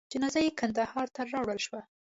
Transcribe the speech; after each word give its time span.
جنازه 0.13 0.39
یې 0.45 0.51
کندهار 0.59 1.07
ته 1.15 1.21
راوړل 1.33 1.59
شوه. 1.65 1.81